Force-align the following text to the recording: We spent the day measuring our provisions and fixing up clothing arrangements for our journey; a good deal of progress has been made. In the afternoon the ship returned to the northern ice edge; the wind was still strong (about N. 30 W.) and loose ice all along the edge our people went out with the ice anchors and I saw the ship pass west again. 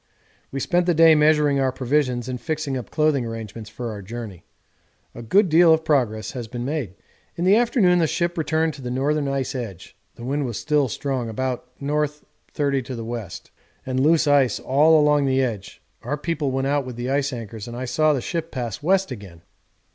We 0.51 0.59
spent 0.59 0.87
the 0.87 0.95
day 0.95 1.13
measuring 1.13 1.59
our 1.59 1.71
provisions 1.71 2.27
and 2.27 2.41
fixing 2.41 2.75
up 2.75 2.89
clothing 2.89 3.23
arrangements 3.23 3.69
for 3.69 3.91
our 3.91 4.01
journey; 4.01 4.43
a 5.13 5.21
good 5.21 5.47
deal 5.47 5.71
of 5.75 5.85
progress 5.85 6.31
has 6.31 6.47
been 6.47 6.65
made. 6.65 6.95
In 7.35 7.45
the 7.45 7.55
afternoon 7.55 7.99
the 7.99 8.07
ship 8.07 8.35
returned 8.35 8.73
to 8.73 8.81
the 8.81 8.89
northern 8.89 9.27
ice 9.27 9.53
edge; 9.53 9.95
the 10.15 10.25
wind 10.25 10.47
was 10.47 10.57
still 10.57 10.87
strong 10.87 11.29
(about 11.29 11.67
N. 11.79 12.07
30 12.51 12.81
W.) 12.81 13.27
and 13.85 13.99
loose 13.99 14.25
ice 14.25 14.59
all 14.59 14.99
along 14.99 15.27
the 15.27 15.43
edge 15.43 15.83
our 16.01 16.17
people 16.17 16.49
went 16.49 16.65
out 16.65 16.83
with 16.83 16.95
the 16.95 17.11
ice 17.11 17.31
anchors 17.31 17.67
and 17.67 17.77
I 17.77 17.85
saw 17.85 18.11
the 18.11 18.21
ship 18.21 18.49
pass 18.49 18.81
west 18.81 19.11
again. 19.11 19.43